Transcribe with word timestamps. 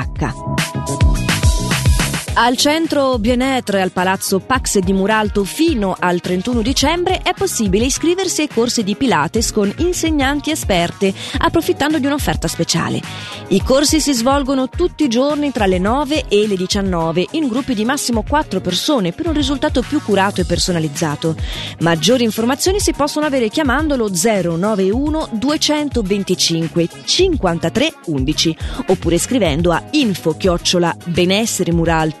al 2.33 2.55
centro 2.55 3.19
Bienetre 3.19 3.81
al 3.81 3.91
palazzo 3.91 4.39
Pax 4.39 4.79
di 4.79 4.93
Muralto 4.93 5.43
fino 5.43 5.97
al 5.99 6.21
31 6.21 6.61
dicembre 6.61 7.19
è 7.21 7.33
possibile 7.33 7.83
iscriversi 7.83 8.41
ai 8.41 8.47
corsi 8.47 8.85
di 8.85 8.95
Pilates 8.95 9.51
con 9.51 9.71
insegnanti 9.79 10.49
esperte, 10.49 11.13
approfittando 11.39 11.99
di 11.99 12.05
un'offerta 12.05 12.47
speciale. 12.47 13.01
I 13.49 13.61
corsi 13.61 13.99
si 13.99 14.13
svolgono 14.13 14.69
tutti 14.69 15.03
i 15.03 15.09
giorni 15.09 15.51
tra 15.51 15.65
le 15.65 15.77
9 15.77 16.29
e 16.29 16.47
le 16.47 16.55
19 16.55 17.27
in 17.31 17.49
gruppi 17.49 17.73
di 17.75 17.83
massimo 17.83 18.23
4 18.25 18.61
persone 18.61 19.11
per 19.11 19.27
un 19.27 19.33
risultato 19.33 19.81
più 19.81 20.01
curato 20.01 20.39
e 20.39 20.45
personalizzato. 20.45 21.35
Maggiori 21.79 22.23
informazioni 22.23 22.79
si 22.79 22.93
possono 22.93 23.25
avere 23.25 23.49
chiamandolo 23.49 24.09
091 24.09 25.29
225 25.33 26.89
53 27.03 27.93
11 28.05 28.57
oppure 28.87 29.17
scrivendo 29.17 29.73
a 29.73 29.83
info 29.91 30.37
chiocciola 30.37 30.95
benessere 31.07 31.73
muralto 31.73 32.20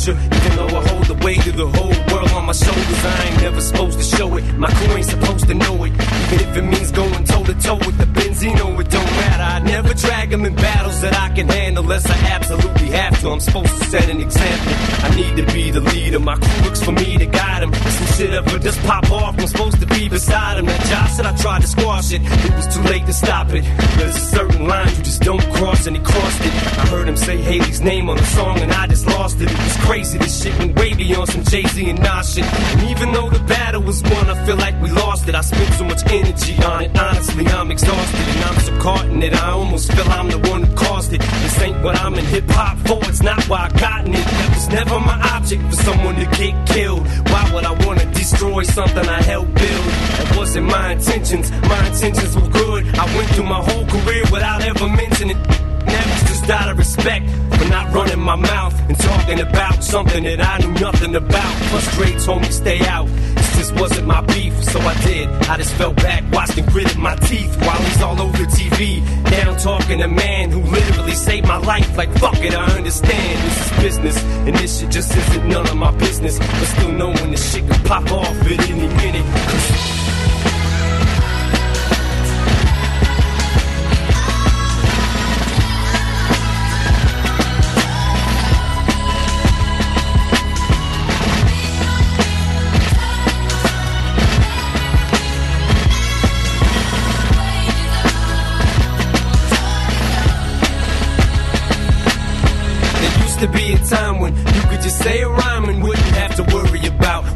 Composure. 0.00 0.36
Even 0.36 0.56
though 0.56 0.78
I 0.78 0.88
hold 0.88 1.04
the 1.06 1.24
weight 1.24 1.46
of 1.46 1.56
the 1.56 1.66
whole 1.66 2.14
world 2.14 2.30
on 2.32 2.46
my 2.46 2.52
shoulders, 2.52 3.04
I 3.04 3.24
ain't 3.26 3.42
never 3.42 3.60
supposed 3.60 3.98
to 3.98 4.04
show 4.04 4.36
it. 4.36 4.44
My 4.56 4.70
crew 4.72 4.96
ain't 4.96 5.06
supposed 5.06 5.46
to 5.48 5.54
know 5.54 5.84
it. 5.84 5.92
Even 5.92 6.48
if 6.48 6.56
it 6.56 6.62
means 6.62 6.92
going 6.92 7.24
toe 7.24 7.44
to 7.44 7.54
toe 7.54 7.76
with 7.76 7.98
the 7.98 8.06
Benzino, 8.06 8.80
it 8.80 8.90
don't 8.90 9.12
matter. 9.22 9.42
I 9.42 9.58
never 9.60 9.94
drag 9.94 10.30
them 10.30 10.44
in 10.44 10.54
battles 10.54 11.00
that 11.02 11.16
I 11.16 11.34
can 11.34 11.48
handle 11.48 11.84
unless 11.84 12.06
I 12.08 12.16
absolutely 12.28 12.88
have 12.90 13.20
to. 13.20 13.30
I'm 13.30 13.40
supposed 13.40 13.78
to 13.78 13.84
set 13.86 14.08
an 14.08 14.20
example. 14.20 14.72
I 15.04 15.14
need 15.16 15.36
to 15.36 15.52
be 15.52 15.70
the 15.70 15.80
leader. 15.80 16.20
My 16.20 16.36
crew 16.36 16.64
looks 16.64 16.82
for 16.82 16.92
me 16.92 17.18
to 17.18 17.26
guide 17.26 17.62
them. 17.62 17.72
Some 17.74 18.06
shit 18.16 18.30
ever 18.30 18.58
just 18.58 18.80
pop 18.82 19.10
off. 19.10 19.38
I'm 19.38 19.46
supposed 19.46 19.80
to 19.80 19.86
be 19.86 20.08
beside 20.08 20.58
him. 20.58 20.66
That 20.66 20.82
Said 21.20 21.34
I 21.34 21.36
tried 21.36 21.60
to 21.60 21.68
squash 21.68 22.12
it. 22.12 22.22
It 22.24 22.54
was 22.56 22.74
too 22.74 22.82
late 22.84 23.04
to 23.04 23.12
stop 23.12 23.50
it. 23.50 23.62
There's 23.98 24.16
a 24.16 24.26
certain 24.36 24.66
line 24.66 24.88
you 24.88 25.02
just 25.02 25.20
don't 25.20 25.44
cross, 25.52 25.86
and 25.86 25.94
he 25.94 26.02
crossed 26.02 26.40
it. 26.40 26.54
I 26.80 26.86
heard 26.86 27.08
him 27.08 27.16
say 27.18 27.36
Hailie's 27.36 27.82
name 27.82 28.08
on 28.08 28.16
the 28.16 28.24
song, 28.24 28.58
and 28.60 28.72
I 28.72 28.86
just 28.86 29.06
lost 29.06 29.38
it. 29.38 29.50
It 29.52 29.58
was 29.58 29.76
crazy. 29.84 30.16
This 30.16 30.42
shit 30.42 30.58
went 30.58 30.78
way 30.78 30.94
beyond 30.94 31.28
some 31.28 31.44
Jay 31.44 31.64
Z 31.64 31.90
and 31.90 31.98
Nas 31.98 32.32
shit. 32.32 32.46
And 32.46 32.88
even 32.88 33.12
though 33.12 33.28
the 33.28 33.38
battle 33.40 33.82
was 33.82 34.02
won, 34.02 34.30
I 34.30 34.46
feel 34.46 34.56
like 34.56 34.80
we 34.80 34.90
lost 34.92 35.28
it. 35.28 35.34
I 35.34 35.42
spent 35.42 35.74
so 35.74 35.84
much 35.84 36.02
energy 36.06 36.56
on 36.64 36.84
it. 36.84 36.98
Honestly, 36.98 37.46
I'm 37.48 37.70
exhausted, 37.70 38.26
and 38.32 38.44
I'm 38.44 38.60
so 38.60 38.78
caught 38.80 39.04
in 39.04 39.22
it. 39.22 39.34
I 39.34 39.50
almost 39.50 39.92
feel 39.92 40.08
I'm 40.08 40.30
the 40.30 40.38
one 40.38 40.62
who 40.62 40.74
caused 40.74 41.12
it. 41.12 41.20
This 41.20 41.60
ain't 41.60 41.84
what 41.84 41.96
I'm 41.96 42.14
in 42.14 42.24
hip 42.24 42.48
hop 42.48 42.78
for. 42.86 42.98
It's 43.10 43.22
not 43.22 43.44
why 43.46 43.68
I 43.70 43.78
gotten 43.78 44.14
it. 44.14 44.24
That 44.24 44.50
was 44.54 44.68
never 44.68 44.98
my 44.98 45.20
object 45.34 45.62
for 45.68 45.76
someone 45.82 46.14
to 46.14 46.24
get 46.38 46.54
killed. 46.66 47.06
Why 47.28 47.50
would 47.52 47.64
I 47.64 47.72
wanna 47.84 48.06
destroy 48.06 48.62
something 48.62 49.06
I 49.06 49.20
helped 49.20 49.54
build? 49.54 49.99
That 50.20 50.36
wasn't 50.36 50.66
my 50.66 50.92
intentions. 50.92 51.50
My 51.50 51.86
intentions 51.86 52.36
were 52.36 52.48
good. 52.48 52.86
I 52.94 53.06
went 53.16 53.28
through 53.30 53.46
my 53.46 53.62
whole 53.62 53.86
career 53.86 54.22
without 54.30 54.60
ever 54.62 54.86
mentioning 54.86 55.38
it. 55.38 55.48
Never 55.86 56.26
just 56.28 56.50
out 56.50 56.68
of 56.70 56.76
respect 56.76 57.24
for 57.56 57.64
not 57.70 57.92
running 57.94 58.20
my 58.20 58.36
mouth 58.36 58.78
and 58.88 58.98
talking 58.98 59.40
about 59.40 59.82
something 59.82 60.22
that 60.24 60.40
I 60.40 60.58
knew 60.58 60.74
nothing 60.74 61.16
about. 61.16 61.54
Frustrate 61.70 62.18
told 62.18 62.42
me 62.42 62.50
stay 62.50 62.80
out. 62.86 63.06
This 63.06 63.56
just 63.56 63.74
wasn't 63.76 64.06
my 64.06 64.20
beef, 64.20 64.52
so 64.62 64.78
I 64.80 64.94
did. 65.04 65.28
I 65.48 65.56
just 65.56 65.72
fell 65.74 65.94
back, 65.94 66.22
watched 66.32 66.58
and 66.58 66.68
gritted 66.68 66.98
my 66.98 67.16
teeth 67.16 67.56
while 67.64 67.80
he's 67.82 68.02
all 68.02 68.20
over 68.20 68.44
TV. 68.44 69.02
Now 69.30 69.56
talking 69.56 70.00
to 70.00 70.08
man 70.08 70.50
who 70.50 70.60
literally 70.60 71.14
saved 71.14 71.48
my 71.48 71.56
life. 71.56 71.96
Like 71.96 72.10
fuck 72.18 72.36
it, 72.44 72.54
I 72.54 72.76
understand 72.76 73.38
this 73.46 73.72
is 73.72 73.82
business 73.82 74.24
and 74.46 74.54
this 74.54 74.80
shit 74.80 74.90
just 74.90 75.16
isn't 75.16 75.48
none 75.48 75.66
of 75.66 75.76
my 75.78 75.92
business. 75.92 76.38
But 76.38 76.66
still 76.76 76.92
knowing 76.92 77.30
this 77.30 77.54
shit 77.54 77.66
could 77.66 77.86
pop 77.86 78.10
off 78.12 78.29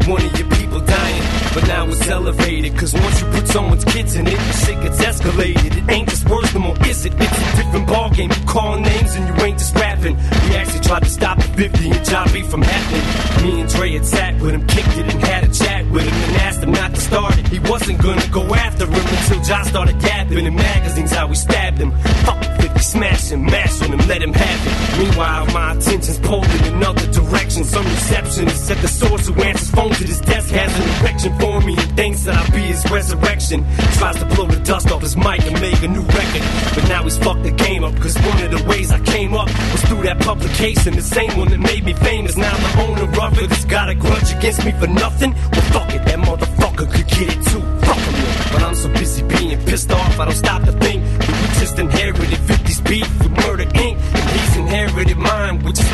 one 0.06 0.24
of 0.24 0.38
your 0.38 0.48
people 0.50 0.80
dying. 0.80 1.22
But 1.54 1.66
now 1.66 1.86
it's 1.86 2.06
elevated, 2.08 2.76
cause 2.76 2.92
once 2.94 3.20
you 3.20 3.26
put 3.28 3.48
someone's 3.48 3.84
kids 3.84 4.16
in 4.16 4.26
it, 4.26 4.38
shit 4.64 4.80
gets 4.82 5.00
escalated. 5.00 5.76
It 5.76 5.90
ain't 5.90 6.08
just 6.08 6.28
words 6.28 6.52
no 6.54 6.60
more, 6.60 6.76
is 6.86 7.06
it? 7.06 7.14
It's 7.16 7.38
a 7.38 7.56
different 7.56 7.86
ballgame. 7.88 8.36
You 8.36 8.46
call 8.46 8.78
names 8.80 9.14
and 9.14 9.24
you 9.28 9.44
ain't 9.44 9.58
just 9.58 9.74
rapping. 9.74 10.16
We 10.16 10.56
actually 10.56 10.80
tried 10.80 11.04
to 11.04 11.10
stop 11.10 11.38
the 11.38 11.44
50 11.44 11.90
and 11.90 12.06
Jobby 12.06 12.44
from 12.44 12.62
happening. 12.62 13.44
Me 13.44 13.60
and 13.60 13.70
Dre 13.70 13.92
had 13.92 14.06
sat 14.06 14.40
with 14.40 14.52
him, 14.52 14.66
kicked 14.66 14.96
it, 14.98 15.12
and 15.12 15.22
had 15.22 15.44
a 15.44 15.52
chat 15.52 15.86
with 15.90 16.04
him 16.04 16.14
and 16.14 16.36
asked 16.42 16.62
him 16.62 16.72
not 16.72 16.94
to 16.94 17.00
start 17.00 17.38
it. 17.38 17.46
He 17.48 17.60
wasn't 17.60 18.02
gonna 18.02 18.26
go 18.28 18.42
after 18.54 18.86
him 18.86 18.94
until 18.94 19.42
Ja 19.44 19.62
started 19.62 20.02
yapping 20.02 20.46
in 20.46 20.54
magazines 20.54 21.12
how 21.12 21.26
we 21.28 21.36
stabbed 21.36 21.78
him. 21.78 21.92
Fuck 22.26 22.42
50, 22.60 22.63
smash 22.84 23.30
him, 23.30 23.44
mash 23.44 23.80
on 23.82 23.92
him, 23.92 24.06
let 24.06 24.22
him 24.22 24.32
have 24.32 24.60
it. 24.66 24.98
Meanwhile, 24.98 25.46
my 25.46 25.72
attention's 25.72 26.18
pulled 26.18 26.44
in 26.44 26.74
another 26.74 27.06
direction. 27.10 27.64
Some 27.64 27.84
receptionist 27.84 28.70
at 28.70 28.78
the 28.78 28.88
source 28.88 29.26
who 29.28 29.34
answers 29.42 29.70
phone 29.70 29.90
to 29.90 30.04
this 30.04 30.20
desk 30.20 30.50
has 30.50 30.70
an 30.78 30.86
erection 31.00 31.32
for 31.38 31.60
me 31.62 31.74
and 31.76 31.96
thinks 31.96 32.24
that 32.24 32.34
I'll 32.34 32.52
be 32.52 32.60
his 32.60 32.84
resurrection. 32.90 33.64
Tries 33.98 34.16
to 34.16 34.26
blow 34.26 34.46
the 34.46 34.60
dust 34.60 34.90
off 34.90 35.02
his 35.02 35.16
mic 35.16 35.42
and 35.42 35.60
make 35.60 35.82
a 35.82 35.88
new 35.88 36.02
record. 36.02 36.44
But 36.74 36.88
now 36.88 37.02
he's 37.04 37.18
fucked 37.18 37.42
the 37.42 37.50
game 37.50 37.84
up, 37.84 37.96
cause 37.96 38.16
one 38.18 38.42
of 38.42 38.50
the 38.50 38.62
ways 38.68 38.90
I 38.90 39.00
came 39.00 39.34
up 39.34 39.48
was 39.72 39.82
through 39.84 40.02
that 40.02 40.20
publication. 40.20 40.94
The 40.94 41.02
same 41.02 41.36
one 41.36 41.48
that 41.48 41.60
made 41.60 41.84
me 41.84 41.94
famous. 41.94 42.36
Now 42.36 42.56
the 42.56 42.82
owner 42.82 43.08
of 43.22 43.38
it 43.38 43.50
has 43.50 43.64
got 43.64 43.88
a 43.88 43.94
grudge 43.94 44.32
against 44.32 44.64
me 44.64 44.72
for 44.72 44.86
nothing. 44.86 45.32
Well, 45.52 45.66
fuck 45.72 45.94
it, 45.94 46.04
that 46.04 46.18
motherfucker 46.18 46.90
could 46.92 47.08
get 47.08 47.28
it 47.34 47.40
too. 47.50 47.62
Fuck 47.86 47.98
him, 47.98 48.14
But 48.52 48.62
I'm 48.62 48.74
so 48.74 48.88
busy 48.92 49.22
being 49.22 49.58
pissed 49.64 49.90
off, 49.90 50.20
I 50.20 50.24
don't 50.26 50.34
stop 50.34 50.62
to 50.64 50.72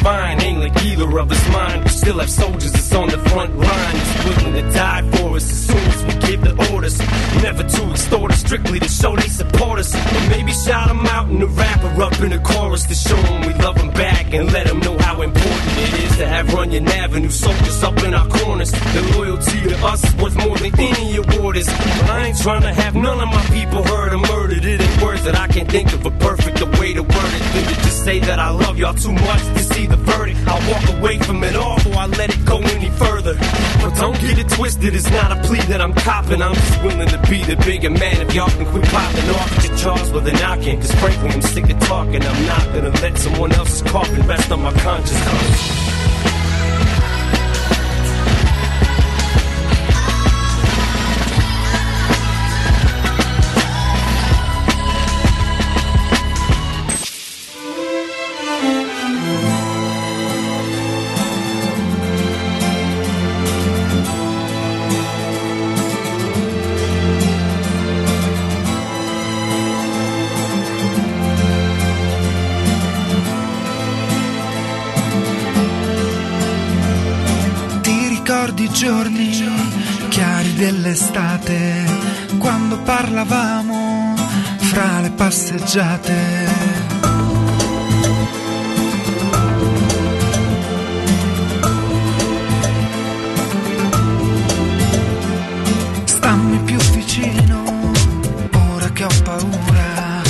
Ain't 0.02 0.60
like 0.60 0.82
either 0.82 1.18
of 1.18 1.30
us 1.30 1.48
mine. 1.52 1.82
We 1.82 1.88
still 1.90 2.18
have 2.20 2.30
soldiers 2.30 2.72
that's 2.72 2.94
on 2.94 3.08
the 3.08 3.18
front 3.18 3.56
line. 3.58 3.94
That's 3.94 4.24
willing 4.24 4.54
to 4.54 4.70
die 4.72 5.02
for 5.10 5.36
us 5.36 5.50
as 5.50 5.66
soon 5.66 5.76
as 5.76 6.04
we 6.04 6.26
give 6.26 6.40
the 6.40 6.72
orders. 6.72 6.98
Never 7.42 7.62
to 7.64 7.90
extort 7.90 8.32
us, 8.32 8.40
strictly 8.40 8.80
to 8.80 8.88
show 8.88 9.14
they 9.14 9.28
support 9.28 9.78
us. 9.78 9.94
Or 9.94 10.28
maybe 10.30 10.52
shout 10.52 10.88
them 10.88 11.04
out 11.06 11.28
in 11.28 11.40
the 11.40 11.46
rapper 11.46 12.02
up 12.02 12.18
in 12.20 12.30
the 12.30 12.38
chorus 12.38 12.86
to 12.86 12.94
show 12.94 13.16
them 13.16 13.42
we 13.42 13.52
love 13.62 13.76
them 13.76 13.90
back 13.90 14.32
and 14.32 14.50
let 14.50 14.66
them 14.66 14.80
know 14.80 14.96
how 14.98 15.20
important 15.20 15.72
it 15.76 16.04
is 16.04 16.16
to 16.16 16.26
have 16.26 16.52
Runyon 16.54 16.88
Avenue 16.88 17.28
soldiers 17.28 17.82
up 17.82 18.02
in 18.02 18.14
our 18.14 18.26
corners. 18.28 18.70
The 18.72 19.14
loyalty 19.18 19.60
to 19.68 19.76
us 19.86 20.02
is 20.02 20.14
worth 20.16 20.36
more 20.36 20.56
than 20.56 20.72
any 20.80 21.16
award 21.16 21.58
is. 21.58 21.68
I 21.68 22.28
ain't 22.28 22.38
trying 22.40 22.62
to 22.62 22.72
have 22.72 22.94
none 22.94 23.20
of 23.20 23.28
my 23.28 23.44
people 23.52 23.82
hurt 23.82 24.14
or 24.14 24.18
murdered. 24.18 24.64
It 24.64 24.80
ain't 24.80 25.02
worth 25.02 25.26
it. 25.26 25.34
I 25.34 25.46
can't 25.48 25.70
think 25.70 25.92
of 25.92 26.06
a 26.06 26.10
perfect 26.10 26.39
y'all 28.80 28.94
too 28.94 29.12
much 29.12 29.42
to 29.42 29.58
see 29.58 29.86
the 29.86 29.96
verdict. 29.96 30.40
I'll 30.46 30.72
walk 30.72 30.98
away 30.98 31.18
from 31.18 31.44
it 31.44 31.54
all 31.54 31.76
before 31.76 31.96
I 31.96 32.06
let 32.06 32.34
it 32.34 32.44
go 32.46 32.58
any 32.58 32.88
further. 32.88 33.34
But 33.82 33.94
don't 33.96 34.18
get 34.20 34.38
it 34.38 34.48
twisted. 34.48 34.94
It's 34.94 35.10
not 35.10 35.32
a 35.32 35.40
plea 35.46 35.60
that 35.68 35.82
I'm 35.82 35.92
copping. 35.92 36.40
I'm 36.40 36.54
just 36.54 36.82
willing 36.82 37.08
to 37.08 37.18
be 37.28 37.44
the 37.44 37.56
bigger 37.56 37.90
man 37.90 38.22
if 38.22 38.34
y'all 38.34 38.48
can 38.48 38.64
quit 38.66 38.84
popping 38.84 39.30
off 39.30 39.58
at 39.58 39.68
your 39.68 39.76
jaws 39.76 40.10
with 40.12 40.26
an 40.28 40.34
knocking. 40.36 40.80
Cause 40.80 40.94
frankly, 40.94 41.28
I'm 41.28 41.42
sick 41.42 41.68
of 41.68 41.78
talking. 41.80 42.22
I'm 42.22 42.46
not 42.46 42.64
gonna 42.72 42.90
let 43.02 43.18
someone 43.18 43.52
else's 43.52 43.82
coffin 43.90 44.26
rest 44.26 44.50
on 44.50 44.62
my 44.62 44.72
conscience. 44.72 45.89
Giorni 78.80 79.28
chiari 80.08 80.54
dell'estate, 80.54 81.84
quando 82.38 82.78
parlavamo 82.78 84.14
fra 84.56 85.00
le 85.00 85.10
passeggiate. 85.10 86.48
Stammi 96.04 96.58
più 96.60 96.78
vicino, 96.94 97.62
ora 98.72 98.88
che 98.92 99.04
ho 99.04 99.10
paura, 99.22 100.22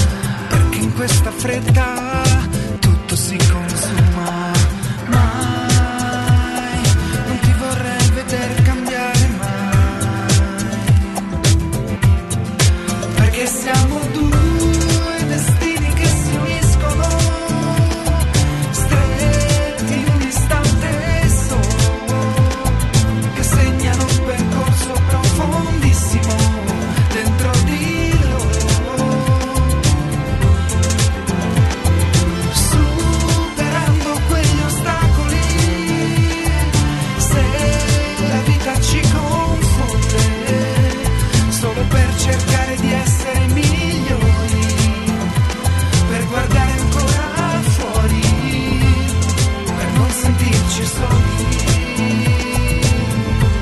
perché 0.49 0.79
in 0.79 0.93
questa 0.93 1.31
fretta 1.31 2.00